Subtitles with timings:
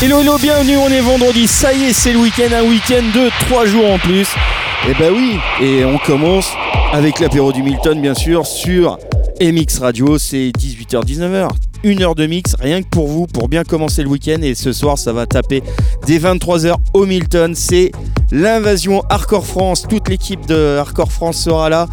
[0.00, 3.30] Hello, hello, bienvenue, on est vendredi, ça y est, c'est le week-end, un week-end de
[3.46, 4.28] 3 jours en plus.
[4.88, 6.52] Et bah oui, et on commence
[6.92, 8.96] avec l'apéro du Milton, bien sûr, sur
[9.40, 11.48] MX Radio, c'est 18h-19h.
[11.82, 14.38] Une heure de mix, rien que pour vous, pour bien commencer le week-end.
[14.42, 15.64] Et ce soir, ça va taper
[16.06, 17.54] dès 23h au Milton.
[17.54, 17.92] C'est
[18.32, 19.84] l'invasion Hardcore France.
[19.88, 21.86] Toute l'équipe de Hardcore France sera là.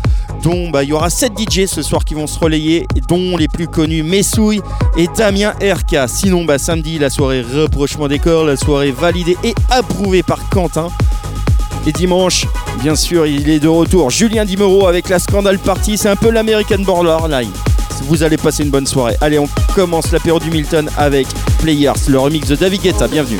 [0.44, 3.68] Dont il y aura 7 DJ ce soir qui vont se relayer, dont les plus
[3.68, 4.62] connus Messouille
[4.98, 6.08] et Damien RK.
[6.08, 10.90] Sinon, bah, samedi, la soirée reprochement des corps, la soirée validée et approuvée par Quentin.
[11.88, 12.46] Et dimanche,
[12.82, 14.10] bien sûr, il est de retour.
[14.10, 15.98] Julien Dimero avec la Scandal Party.
[15.98, 17.52] C'est un peu l'American Borderline.
[18.04, 19.16] Vous allez passer une bonne soirée.
[19.22, 21.28] Allez, on commence l'apéro du Milton avec
[21.60, 23.08] Players, le remix de David Guetta.
[23.08, 23.40] Bienvenue.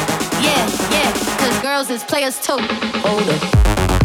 [1.71, 2.57] girls is players too.
[2.59, 4.00] Hold up.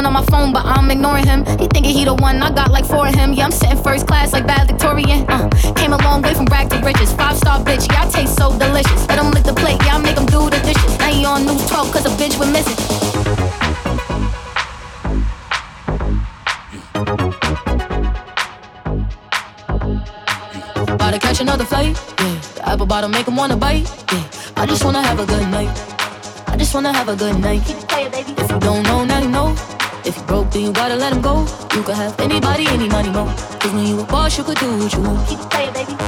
[0.00, 1.44] Blowing on my phone, but I'm ignoring him.
[1.58, 3.32] He thinking he the one, I got like four of him.
[3.32, 5.26] Yeah, I'm sitting first class like valedictorian.
[5.28, 7.12] Uh, came a long way from rag to riches.
[7.12, 9.06] Five star bitch, yeah, I taste so delicious.
[9.08, 10.98] Let him lick the plate, yeah, I make him do the dishes.
[10.98, 12.78] Now he on news 12 cause a bitch went missing.
[20.94, 22.40] About to catch another flight, yeah.
[22.54, 24.24] The apple bottom make him wanna bite, yeah.
[24.56, 25.72] I just wanna have a good night.
[26.46, 27.62] I just wanna have a good night.
[27.66, 28.32] Keep it playing, baby.
[28.38, 29.79] If you don't know, now you know.
[30.04, 31.46] If you broke, then you gotta let him go.
[31.74, 33.26] You could have anybody, any money, mo.
[33.60, 35.28] Cause when you a boss, you could do what you want.
[35.28, 35.99] Keep playing, baby.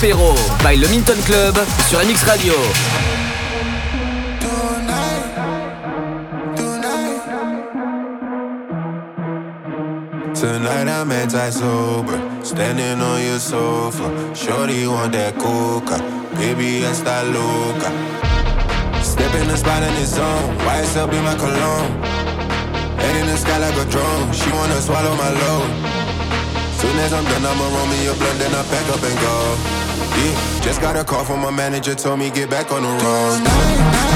[0.00, 1.54] By le Minton Club
[1.86, 2.54] sur MX Radio.
[10.34, 14.10] Tonight I'm anti-sober, standing on your sofa.
[14.34, 16.02] Shorty want that coca,
[16.38, 17.92] baby está loca.
[19.02, 21.92] Step in the spot in his zone, YSL be my cologne?
[22.96, 25.70] Head in the sky like a drone, she wanna swallow my load.
[26.80, 29.79] Soon as I'm done, I'ma roll me a blunt, then I pack up and go.
[30.16, 34.09] Yeah, just got a call from my manager, told me get back on the road.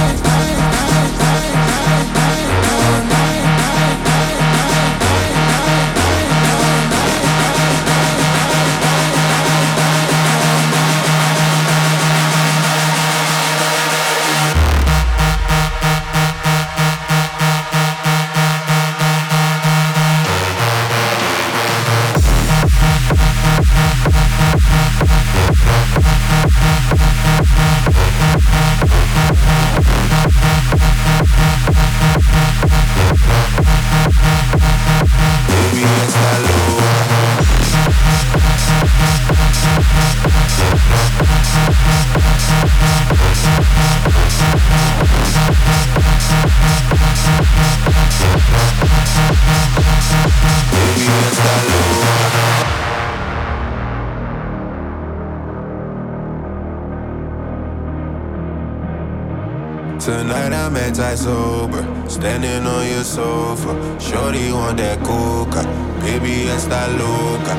[63.65, 64.01] Sofa.
[64.01, 65.65] Shorty want that coca,
[66.01, 67.55] baby está loca.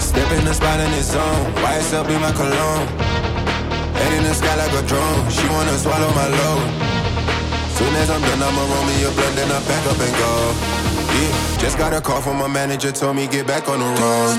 [0.00, 2.88] Step in the spot in his zone, YSL in my cologne.
[3.98, 6.70] Head in the sky like a drone, she wanna swallow my load.
[7.76, 10.54] Soon as I'm done, I'ma roll me a blunt, then I pack up and go.
[11.16, 14.38] Yeah, just got a call from my manager, told me get back on the road.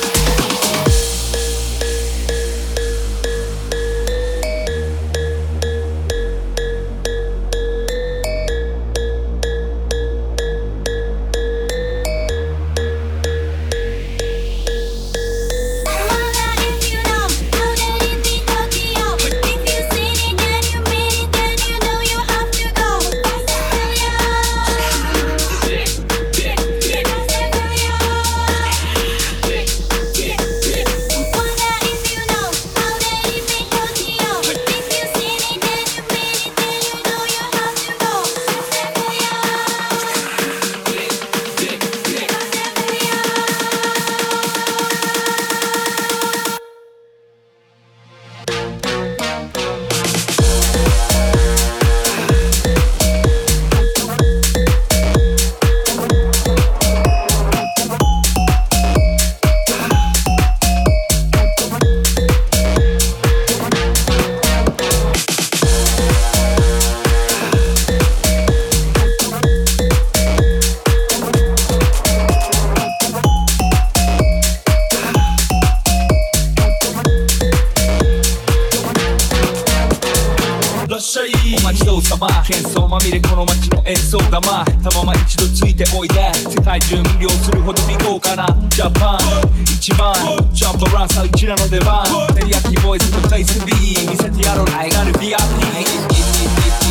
[83.11, 86.31] 入れこの街の演奏がまたまま一度ついておいで。
[86.33, 88.47] 世界中無料するほど見こうかな。
[88.69, 89.19] ジャパン
[89.63, 90.13] 一番。
[90.53, 92.05] ジャンプランサーうちらの出番。
[92.35, 94.09] テリヤキボーイズのスビー。
[94.09, 94.67] 見せてやろう。
[94.67, 96.90] ライガルビアピー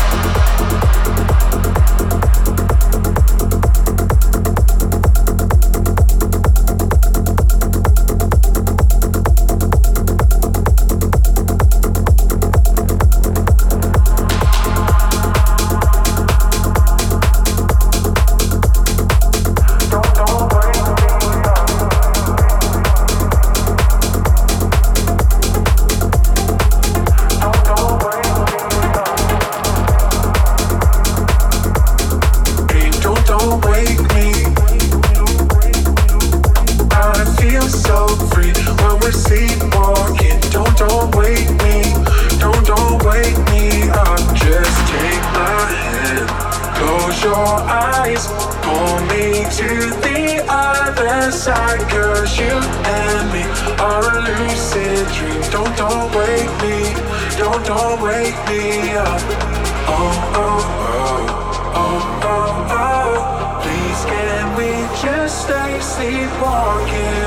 [57.73, 59.21] don't wake me up.
[59.87, 60.59] Oh, oh,
[60.91, 63.59] oh, oh, oh, oh.
[63.63, 67.20] Please, can we just stay sleepwalking?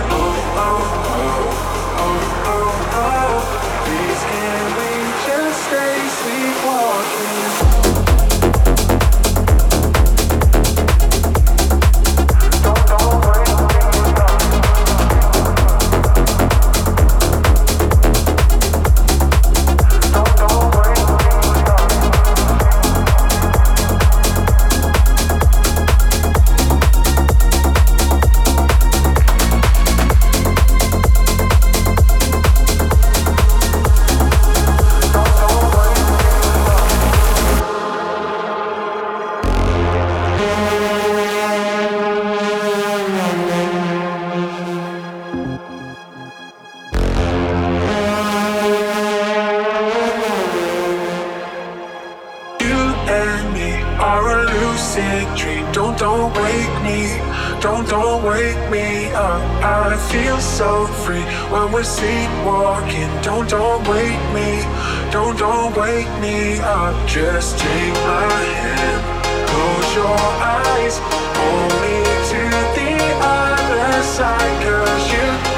[59.77, 63.11] I feel so free when we're sleepwalking.
[63.23, 64.63] Don't, don't wake me,
[65.11, 66.95] don't, don't wake me up.
[67.09, 69.03] Just take my hand,
[69.51, 70.99] close your eyes,
[71.39, 71.97] hold me
[72.31, 72.43] to
[72.79, 75.54] the other side, cause you.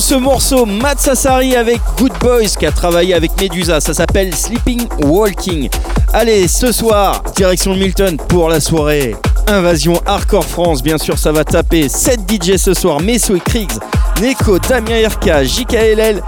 [0.00, 3.80] Ce morceau, Matt Sassari avec Good Boys qui a travaillé avec Medusa.
[3.80, 5.70] Ça s'appelle Sleeping Walking.
[6.12, 9.14] Allez, ce soir, direction Milton pour la soirée.
[9.46, 13.00] Invasion Hardcore France, bien sûr, ça va taper 7 DJ ce soir.
[13.00, 13.78] Messo et Kriegs,
[14.20, 16.20] Neko, Damien RK, JKLL,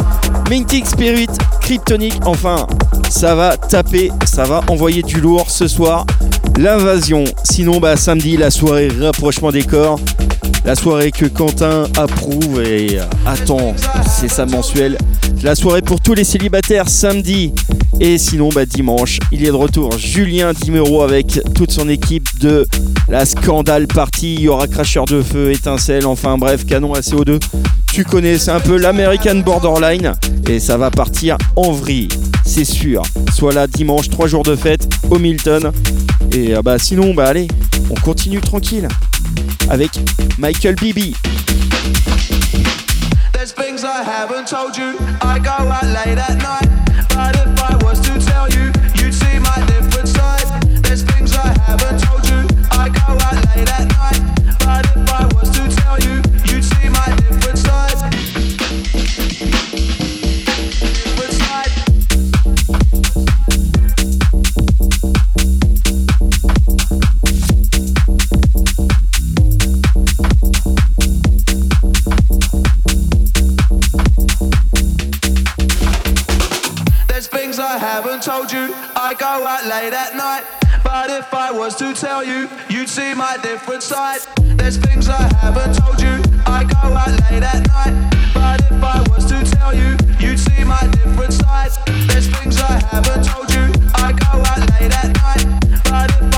[0.49, 1.29] Mintic Spirit,
[1.61, 2.15] Kryptonic.
[2.27, 2.67] Enfin,
[3.11, 6.07] ça va taper, ça va envoyer du lourd ce soir.
[6.57, 7.25] L'invasion.
[7.43, 9.99] Sinon, bah, samedi, la soirée rapprochement des corps.
[10.65, 13.75] La soirée que Quentin approuve et attend,
[14.07, 14.99] c'est sa mensuelle.
[15.43, 17.53] La soirée pour tous les célibataires samedi.
[18.01, 22.67] Et sinon, bah, dimanche, il est de retour Julien Dimero avec toute son équipe de
[23.09, 24.35] la Scandale partie.
[24.35, 27.41] Il y aura cracheur de feu, étincelle, enfin bref, canon à CO2.
[27.93, 30.13] Tu connais, c'est un peu l'American Borderline.
[30.49, 32.09] Et ça va partir en vrille,
[32.45, 33.03] c'est sûr.
[33.35, 35.73] Soit là dimanche, trois jours de fête au Milton.
[36.33, 37.49] Et ah bah sinon, bah allez,
[37.91, 38.89] on continue tranquille
[39.71, 39.93] avec
[40.39, 41.15] Michael Bibi.
[43.33, 44.97] There's things I haven't told you.
[45.23, 46.69] I go out late at night.
[79.49, 80.45] out late at night.
[80.85, 84.21] But if I was to tell you, you'd see my different side.
[84.59, 86.15] There's things I haven't told you.
[86.47, 87.95] I go out late at night.
[88.35, 91.73] But if I was to tell you, you'd see my different side.
[92.09, 93.65] There's things I haven't told you.
[93.95, 95.47] I go out late at night.
[95.85, 96.38] But if I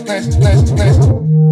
[0.00, 1.51] less, less, let.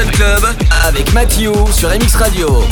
[0.00, 0.42] Club
[0.86, 2.64] avec Mathieu sur MX Radio.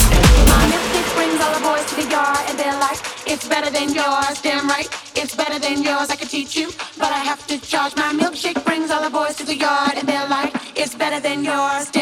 [3.27, 4.89] It's better than yours, damn right.
[5.15, 6.69] It's better than yours, I can teach you.
[6.97, 7.95] But I have to charge.
[7.95, 11.43] My milkshake brings all the boys to the yard, and they're like, It's better than
[11.43, 12.00] yours, damn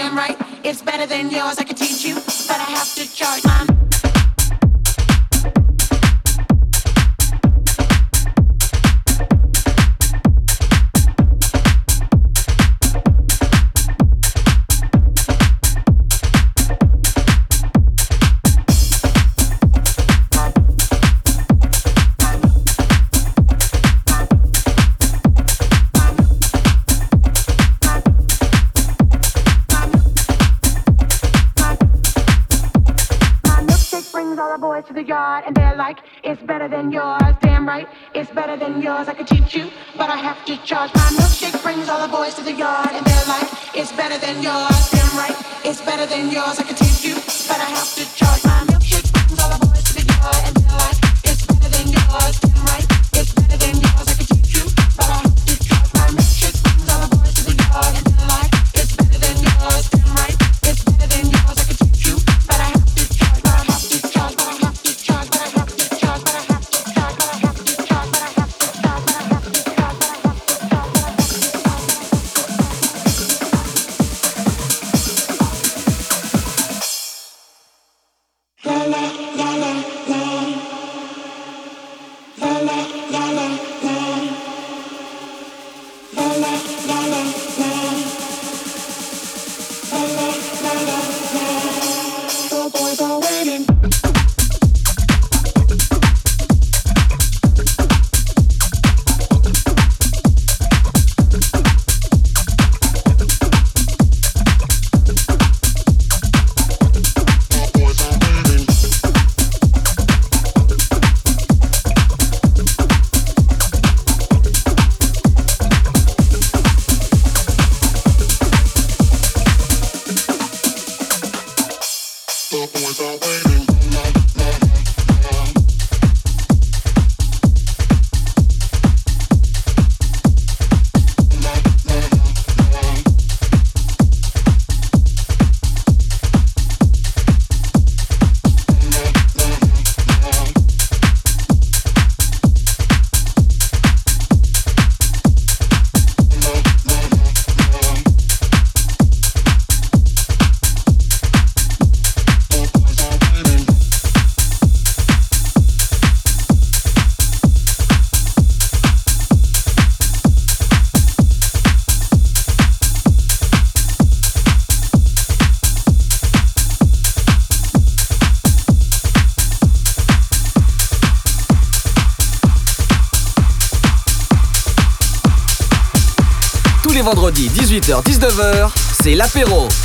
[83.12, 83.39] vendredi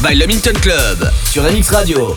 [0.05, 2.17] by Le Minton Club sur MX Radio.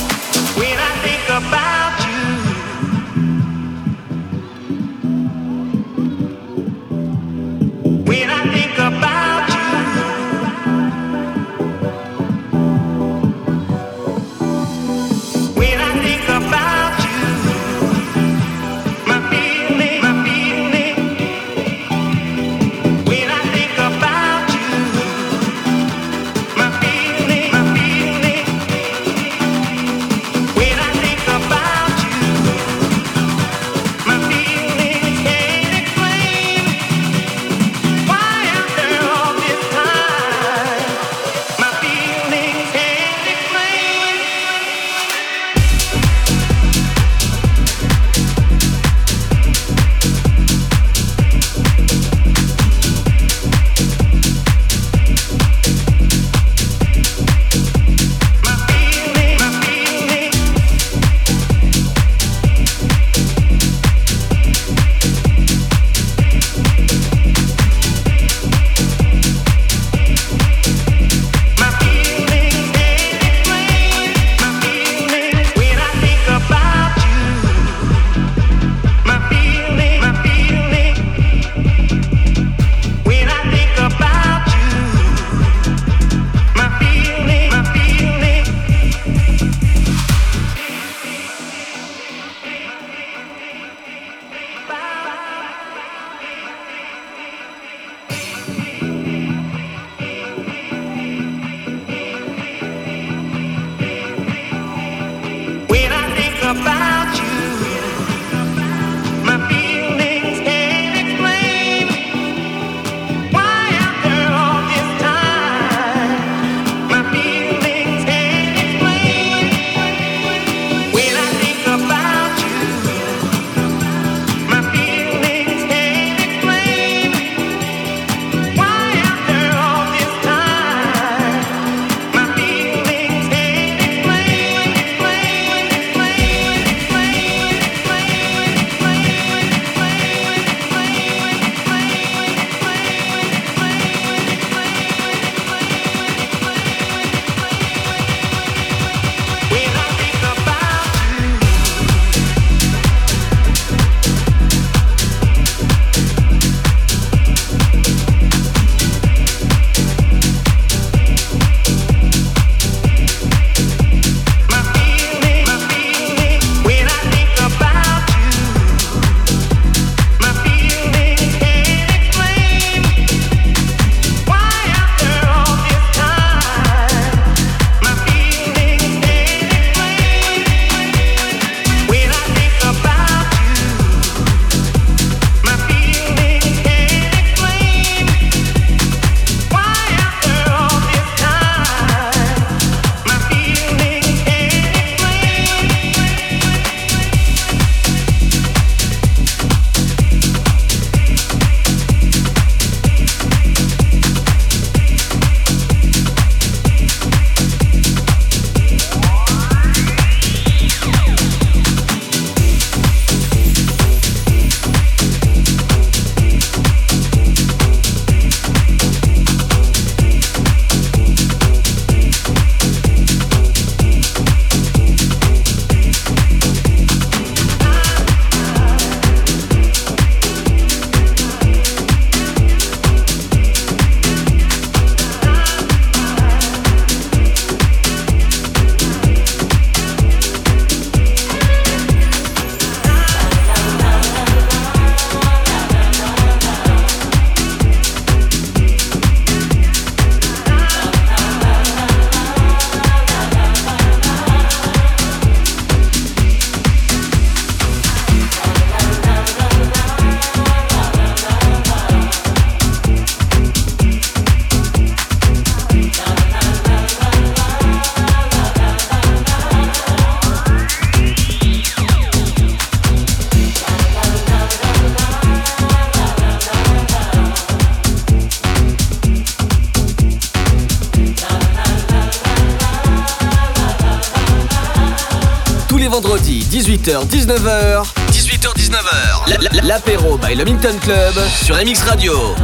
[286.91, 291.13] Vendredi 18h 19h 18h 19h L'apéro by le Minton Club
[291.43, 292.35] sur MX Radio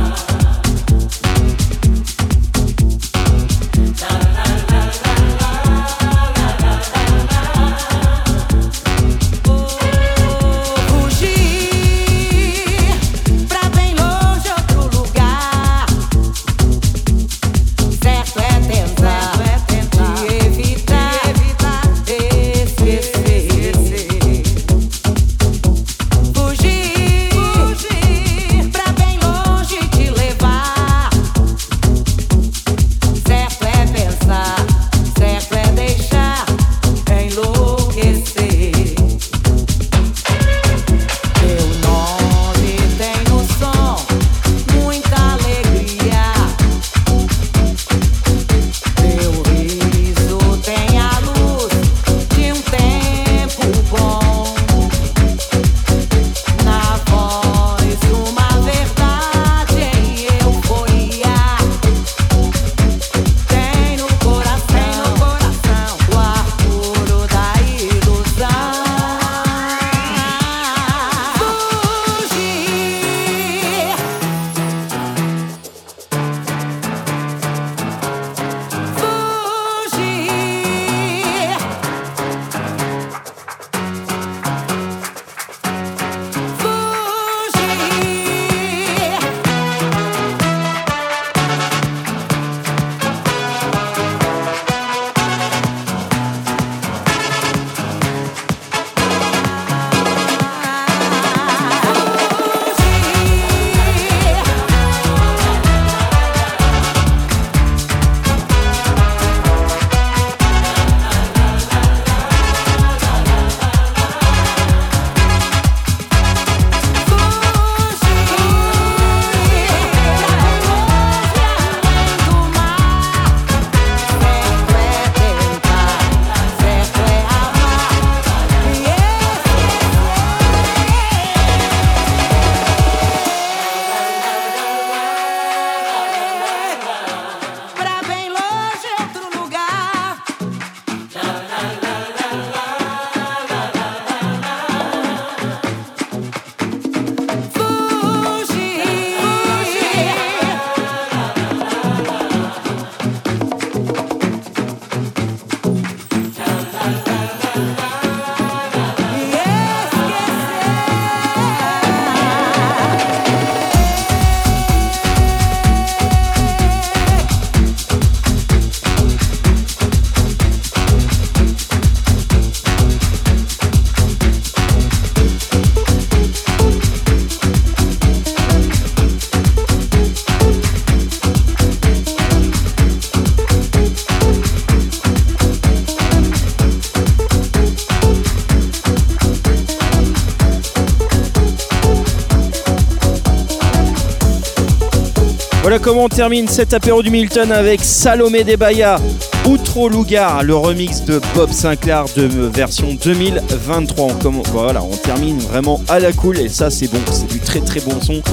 [196.18, 198.99] termine cet apéro du Milton avec Salomé Debaya,
[199.45, 204.13] Outro Lugar, le remix de Bob Sinclair de version 2023.
[204.24, 207.60] Comme- voilà, on termine vraiment à la cool et ça c'est bon, c'est du très
[207.60, 208.23] très bon son.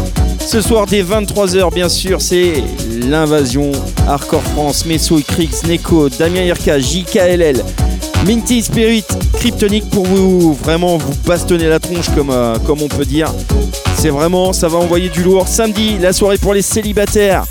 [0.41, 2.55] Ce soir dès 23h bien sûr c'est
[3.07, 3.71] l'invasion
[4.09, 7.63] Hardcore France, Messo, Krix, Neko, Damien Irka, JKLL,
[8.27, 9.05] Minty Spirit,
[9.35, 13.31] Kryptonic pour vous vraiment vous bastonner la tronche comme, euh, comme on peut dire.
[13.99, 15.47] C'est vraiment, ça va envoyer du lourd.
[15.49, 17.45] Samedi, la soirée pour les célibataires.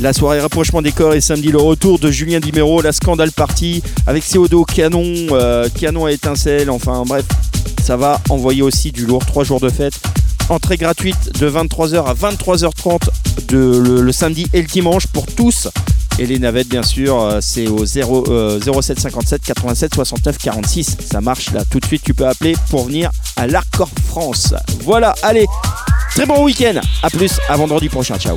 [0.00, 3.82] La soirée rapprochement des corps et samedi le retour de Julien Dimero, la scandale party
[4.06, 7.24] avec CO2 canon, euh, canon à étincelle, enfin bref,
[7.82, 9.24] ça va envoyer aussi du lourd.
[9.24, 9.94] Trois jours de fête.
[10.48, 13.08] Entrée gratuite de 23h à 23h30
[13.48, 15.68] de, le, samedi et le dimanche pour tous.
[16.18, 20.96] Et les navettes, bien sûr, euh, c'est au 0, euh, 07 57 87 69 46.
[21.10, 22.02] Ça marche là tout de suite.
[22.04, 24.54] Tu peux appeler pour venir à l'Arcor France.
[24.82, 25.46] Voilà, allez,
[26.10, 26.80] très bon week-end.
[27.02, 28.18] À plus, à vendredi prochain.
[28.18, 28.36] Ciao.